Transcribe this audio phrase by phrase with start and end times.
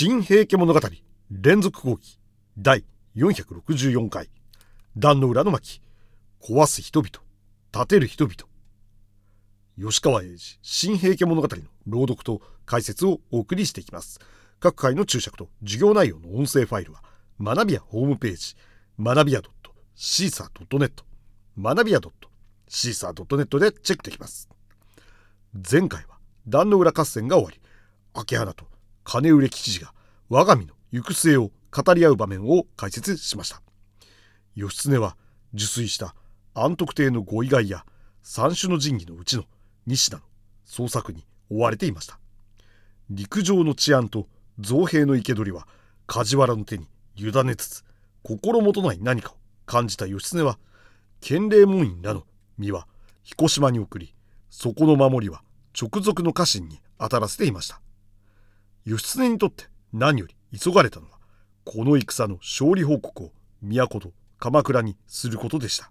[0.00, 0.80] 新平家物語
[1.28, 2.20] 連続講義
[2.56, 2.84] 第
[3.16, 4.30] 464回
[4.96, 5.82] 壇の裏の巻
[6.40, 7.10] 壊す人々
[7.74, 8.36] 立てる人々。
[9.76, 14.20] 吉川英治新平家物語の朗読と解説をお送りしていきます。
[14.60, 17.02] 各回の注釈と授業内容の音声ファイルは
[17.40, 18.54] 学びやホームページ
[19.00, 19.42] 学びや
[19.96, 20.92] .caesar.net
[21.58, 21.98] 学びや
[22.68, 24.48] .caesar.net でチェックできます。
[25.68, 27.60] 前回は壇の裏合戦が終わり
[28.14, 28.77] 秋花と
[29.10, 29.94] 金売れ吉次が
[30.28, 33.62] 我が身の行く末を語り合う場面を解説しました。
[34.54, 35.16] 義経は
[35.54, 36.14] 受水した
[36.52, 37.86] 安徳帝のご意外や
[38.22, 39.44] 三種の神器のうちの
[39.86, 40.22] 西田の
[40.66, 42.18] 捜索に追われていました。
[43.08, 44.26] 陸上の治安と
[44.60, 45.66] 造兵の生け捕りは
[46.06, 47.84] 梶原の手に委ねつつ
[48.22, 50.58] 心もとない何かを感じた義経は
[51.22, 52.26] 建礼門院らの
[52.58, 52.86] 身は
[53.22, 54.14] 彦島に送り
[54.50, 55.40] そこの守りは
[55.80, 57.80] 直属の家臣に当たらせていました。
[58.88, 61.18] 義経にとって何より急がれたのは
[61.64, 65.90] この戦の勝利報告を都と鎌倉にすることでした。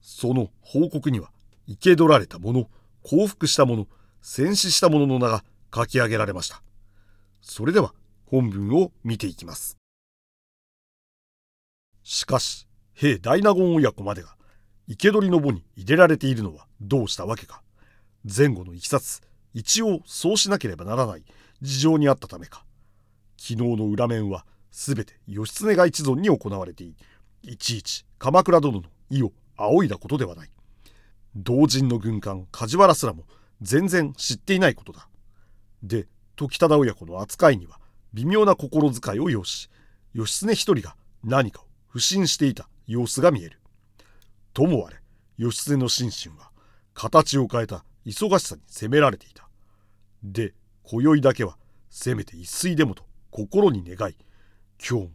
[0.00, 1.30] その報告には
[1.68, 2.70] 生け捕られた者
[3.02, 3.86] 降伏した者
[4.22, 6.62] 戦死した者の名が書き上げられました。
[7.42, 7.92] それでは
[8.24, 9.76] 本文を見ていきます。
[12.02, 14.36] しかし兵大納言親子までが
[14.88, 17.60] 生け捕りの墓に入れられているのはどうしたわけか。
[18.24, 19.20] 前後のいきさつ
[19.52, 21.24] 一応そうしなければならない。
[21.62, 22.64] 事情にあったためか。
[23.38, 26.94] 昨日の裏面は全て義経が一存に行われてい
[27.42, 27.56] い。
[27.56, 30.50] ちいち鎌倉殿の意を仰いだことではない。
[31.34, 33.24] 同人の軍艦梶原すらも
[33.60, 35.08] 全然知っていないことだ。
[35.82, 37.78] で時忠親子の扱いには
[38.12, 39.70] 微妙な心遣いを要し
[40.14, 43.60] 義経一人が何かを不審していた様子が見える。
[44.52, 44.96] ともあれ
[45.38, 46.50] 義経の心身は
[46.94, 49.48] 形を変えた忙しさに責められていた。
[50.22, 50.54] で
[50.88, 51.56] 今宵だけは
[51.90, 54.14] せめて一睡でもと心に願い
[54.78, 55.10] 今日も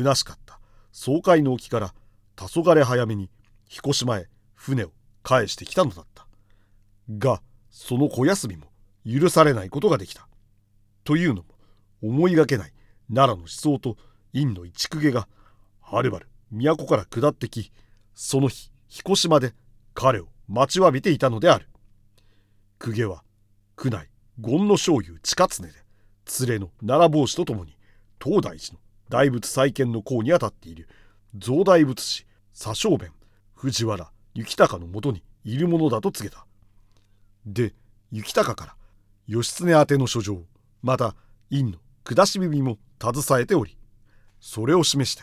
[0.00, 0.60] 虚しかった
[0.92, 1.94] 総会の沖から
[2.36, 3.30] 黄昏早めに
[3.66, 4.90] 彦島へ船を
[5.22, 6.26] 返してきたのだった。
[7.18, 8.66] がその小休みも
[9.04, 10.28] 許されないことができた。
[11.04, 11.44] というのも
[12.02, 12.72] 思いがけない
[13.08, 13.96] 奈良の思想と
[14.32, 15.26] 院の一公家が
[15.80, 17.72] はるばる都から下ってき
[18.14, 19.54] その日彦島で
[19.94, 21.68] 彼を待ちわびていたのである。
[22.78, 23.22] 公家は
[23.82, 25.72] 宮内権の醤油近常で
[26.40, 27.76] 連れの奈良帽子とともに
[28.22, 30.88] 東大寺の大仏再建の功にあたっている
[31.36, 33.12] 増大仏師左小弁
[33.54, 36.46] 藤原行高のもとにいるものだと告げた。
[37.46, 37.74] で
[38.10, 38.76] 行高から
[39.26, 40.42] 義経宛ての書状
[40.82, 41.14] また
[41.50, 43.76] 院の下し耳も携えており
[44.40, 45.22] それを示して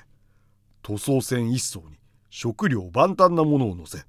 [0.84, 1.98] 塗装船一層に
[2.30, 4.00] 食料万端なものを乗せ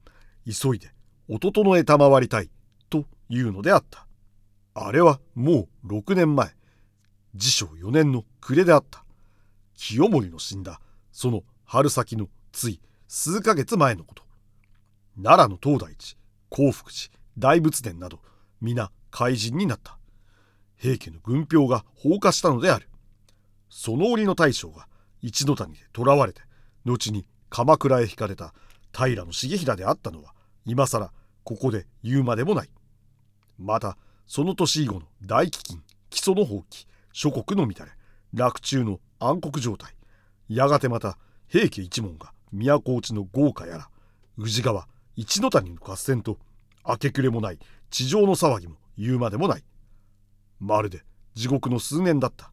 [0.47, 0.93] 急いで
[1.29, 2.51] お整え賜りたい
[2.89, 4.07] というのであった。
[4.75, 6.55] あれはもう6年前、
[7.35, 9.05] 自称4年の暮れであった。
[9.75, 14.23] 清盛の死んだ、その春先のつい数ヶ月前のこと。
[15.23, 16.19] 奈良の東大寺、
[16.49, 18.21] 興福寺、大仏殿など、
[18.61, 19.99] 皆怪人になった。
[20.77, 22.89] 平家の軍票が放火したのである。
[23.69, 24.89] その折の大将が
[25.21, 26.43] 一ノ谷で囚われて、
[26.85, 28.55] 後に鎌倉へ引かれた
[28.93, 30.35] 平重衡であったのは、
[30.65, 31.13] 今更
[31.45, 32.71] ここで言うまでもない。
[33.59, 33.97] また、
[34.35, 35.79] その年以後の大飢饉
[36.09, 37.93] 基礎の放棄諸国の乱れ
[38.33, 39.95] 落中の暗黒状態。
[40.49, 43.91] やがてまた平家一門が都落ちの豪華やら
[44.39, 46.39] 宇治川一ノ谷の合戦と
[46.89, 47.59] 明け暮れもない
[47.91, 49.65] 地上の騒ぎも言うまでもない。
[50.61, 51.03] まるで
[51.35, 52.53] 地獄の数年だった。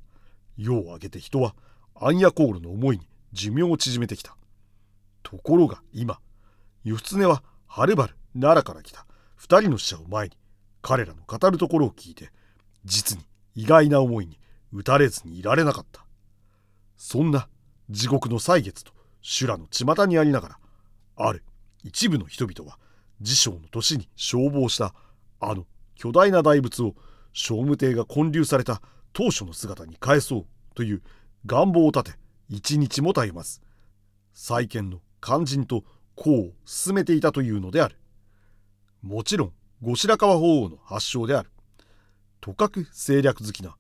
[0.58, 1.56] 世を挙げて人は
[1.96, 4.36] 暗夜コールの思いに寿命を縮めてきた。
[5.24, 6.20] ところが今
[6.84, 9.06] 義経ははるばる奈良から来た
[9.38, 10.36] 二人の死者を前に
[10.82, 12.32] 彼らの語るところを聞いて
[12.86, 13.26] 実に
[13.56, 14.40] 意外な思いに
[14.72, 16.06] 打たれずにいられなかった。
[16.96, 17.48] そんな
[17.90, 18.92] 地獄の歳月と
[19.22, 20.60] 修羅の巷にありながら
[21.16, 21.44] ある
[21.84, 22.78] 一部の人々は
[23.20, 24.94] 自称の年に消防した
[25.40, 26.96] あの巨大な大仏を
[27.34, 28.82] 聖武帝が建立された
[29.14, 31.02] 当初の姿に返そうという
[31.46, 33.62] 願望を立て一日もたゆまず
[34.34, 35.84] 再建の肝心と
[36.18, 37.98] 功を進めていたというのである。
[39.02, 41.52] もちろん後白河法皇の発祥である。
[42.42, 43.76] とかく政略好きな、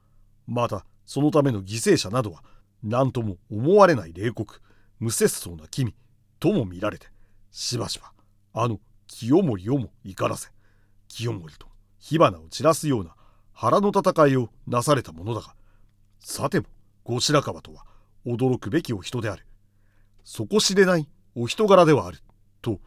[0.48, 2.44] またそのための犠牲者などは
[2.84, 4.62] 何とも思われない冷酷、
[5.00, 5.94] 無節操な君
[6.40, 7.07] とも見られて、
[7.51, 8.12] しばしば
[8.54, 10.50] あの清盛をも怒らせ、
[11.07, 11.68] 清盛と
[11.98, 13.16] 火花を散らすような
[13.54, 15.56] 腹の戦いをなされたものだが、
[16.19, 16.68] さても
[17.04, 17.86] 後白河とは
[18.25, 19.45] 驚くべきお人である。
[20.24, 22.19] 底知れないお人柄ではある。
[22.62, 22.80] と、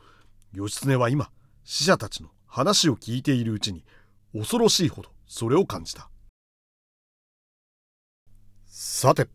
[0.53, 1.31] 義経は今、
[1.65, 3.83] 死者たちの話を聞いているうちに
[4.35, 6.11] 恐ろしいほどそれを感じた。
[8.67, 9.27] さて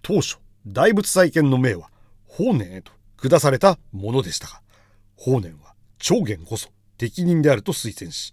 [0.00, 1.90] 当初大仏再建の命は
[2.24, 4.62] 法然へと下されたものでしたが
[5.16, 8.32] 法然は長元こそ適任であると推薦し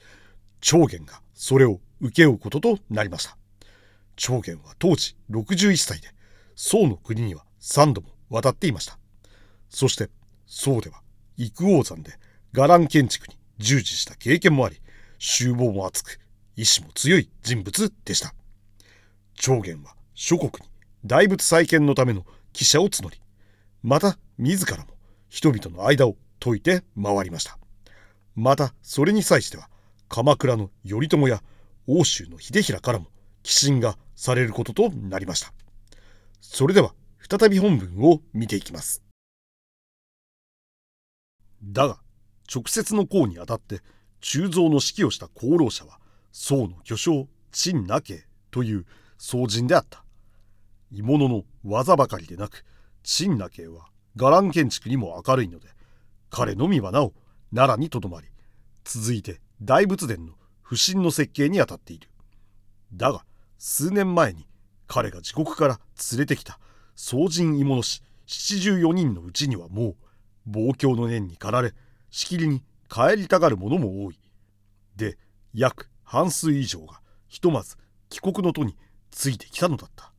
[0.61, 3.37] 長元がそれを請け負うこととなりました。
[4.15, 6.07] 長元は当時61歳で
[6.55, 8.97] 宋の国には3度も渡っていました。
[9.67, 10.09] そして
[10.45, 11.01] 宋では
[11.35, 12.13] 幾王山で
[12.53, 14.81] 伽藍建築に従事した経験もあり
[15.17, 16.19] 修謀も厚く
[16.55, 18.33] 意志も強い人物でした。
[19.35, 20.71] 長元は諸国に
[21.05, 23.21] 大仏再建のための記者を募り
[23.83, 24.85] また自らも
[25.29, 27.57] 人々の間を解いて回りました。
[28.35, 29.69] またそれに際しては
[30.07, 31.41] 鎌倉の頼朝や
[31.87, 33.07] 欧州の秀衡からも
[33.43, 35.53] 寄進がされることとなりました。
[36.41, 36.93] それでは
[37.29, 39.03] 再び本文を見ていきます。
[41.63, 41.99] だが
[42.53, 43.81] 直接の功にあたって
[44.21, 45.99] 鋳造の指揮をした功労者は
[46.31, 48.85] 宋の巨匠陳那慶という
[49.17, 50.03] 僧人であった。
[50.91, 52.65] 鋳物の技ばかりでなく
[53.03, 55.69] 陳那慶は伽藍建築にも明るいので
[56.29, 57.13] 彼のみはなお
[57.53, 58.27] 奈良にとどまり
[58.83, 62.09] 続いて大仏殿の不審の設計にあたっている。
[62.93, 63.23] だが
[63.57, 64.47] 数年前に
[64.87, 65.79] 彼が自国から
[66.11, 66.59] 連れてきた
[66.95, 69.95] 総人鋳物師74人のうちにはもう
[70.47, 71.73] 望郷の念に駆られ
[72.09, 74.19] しきりに帰りたがる者も多い。
[74.95, 75.17] で
[75.53, 77.77] 約半数以上がひとまず
[78.09, 78.75] 帰国の途に
[79.11, 80.11] ついてきたのだった。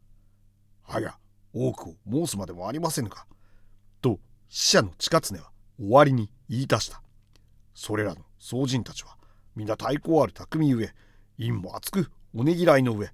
[0.82, 1.16] はや
[1.52, 3.26] 多くを申すまでもありませぬか。
[4.00, 7.02] と使者の近常は終わりに言い出した。
[7.74, 9.16] それらの僧人たちは
[9.56, 10.94] 皆太鼓ある匠ゆえ
[11.38, 13.08] 陰も厚くおねぎらいの上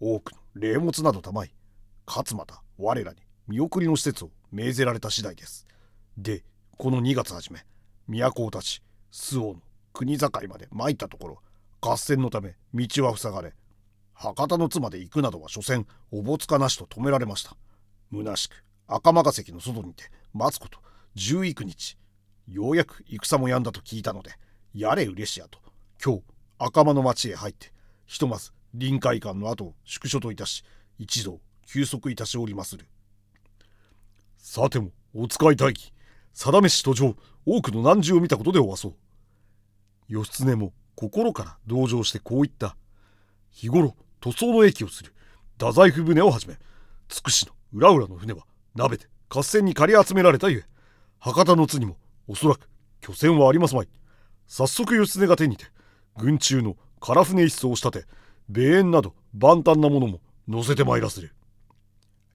[0.00, 1.54] 多くの霊物などたまい
[2.04, 5.66] かつまた我らに見送りの施設を命ぜられた次第です。
[6.16, 6.44] で
[6.76, 7.64] この2月初め
[8.08, 9.62] 都を立ち周防の
[9.92, 11.38] 国境まで参ったところ
[11.80, 13.54] 合戦のため道は塞がれ
[14.18, 17.54] 博多の津まで行くなどは所詮おぼつかなしと止められました。
[18.10, 20.78] 虚しく赤間ヶ関の外にて待つこと
[21.14, 21.98] 十幾日。
[22.48, 24.30] ようやく戦もやんだと聞いたので
[24.72, 25.58] やれ嬉しやと。
[26.02, 26.22] 今日
[26.58, 27.72] 赤間の町へ入って
[28.06, 30.64] ひとまず臨海館の後を宿所といたし
[30.98, 32.86] 一同休息いたしおりまする。
[34.38, 35.92] さてもお使い大義
[36.32, 37.16] 定めし途上。
[37.46, 38.94] 多くの難事を見たことでおわそう。
[40.08, 42.76] 義経も心から同情してこう言った。
[43.50, 45.14] 日頃塗装の駅をする。
[45.52, 46.58] 太宰府船をはじめ。
[47.08, 48.44] つくしの裏々の船は
[48.74, 49.06] 鍋で。
[49.28, 50.64] 合戦に借り集められたゆえ。
[51.20, 51.96] 博多の津にも
[52.26, 52.68] おそらく
[53.00, 53.88] 巨船はありますまい。
[54.48, 55.66] 早速義経が手にて
[56.16, 58.08] 軍中の唐船一層を仕立て。
[58.48, 61.32] 米縁など万端なものも乗せてまいらせる。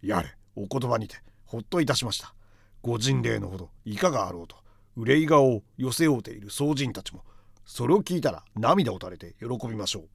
[0.01, 2.33] やれお言葉にてほっといたしました。
[2.81, 4.55] ご人礼のほどいかがあろうと。
[5.01, 7.23] 憂い顔を寄せようている僧人たちも
[7.65, 10.09] それを聞いたら涙を垂れて喜びましょう。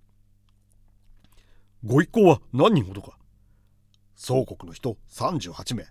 [1.85, 3.19] ご一行は何人ほどか。
[4.15, 5.87] 宋国の人38名。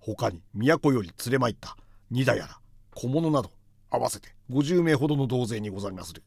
[0.00, 1.76] 他に都より連れ参った
[2.10, 2.58] 荷田やら
[2.94, 3.52] 小物など
[3.88, 6.24] 合わせて50名ほどの同勢にござりまする。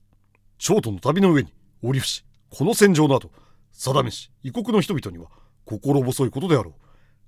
[0.58, 3.30] 長途の旅の上に折伏この戦場の後
[3.74, 5.30] 定めし異国の人々には
[5.66, 6.74] 心細いことであろう。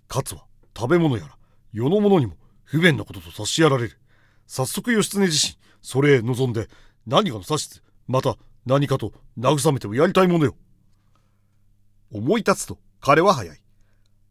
[0.08, 0.46] かつは
[0.78, 1.38] 食べ物やら
[1.74, 4.00] 世の者にも不便なことと差しやられる。
[4.48, 6.68] 早速義経自身それへ望んで
[7.06, 10.56] 何かの指図また何かと慰めてもやりたいものよ。
[12.12, 13.62] 思い立つと彼は早い。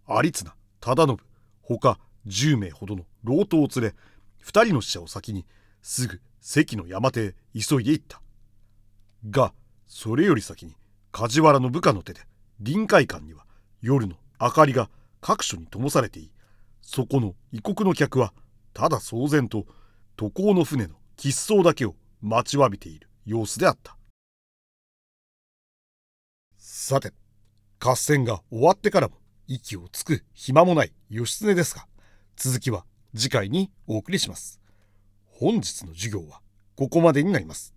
[0.08, 1.18] 有綱忠信
[1.62, 3.94] 他10名ほどの老頭を連れ
[4.44, 5.44] 2人の使者を先に
[5.82, 8.20] すぐ関の山手へ急いで行った。
[9.30, 9.52] が
[9.86, 10.74] それより先に
[11.12, 12.20] 梶原の部下の手で
[12.60, 13.44] 臨海館には
[13.80, 16.30] 夜の明かりが各所に灯されていい。
[16.82, 18.32] そこの異国の客は
[18.72, 19.66] ただ騒然と
[20.16, 23.98] 渡航の船の喫相だけを待ちわびている様子であった。
[26.56, 27.12] さて
[27.78, 31.86] 合戦が終わってからも息をつく暇もない義経ですが
[32.34, 34.58] 続きは次回にお送りします。
[35.26, 36.40] 本日の授業は
[36.76, 37.75] ここまでになります。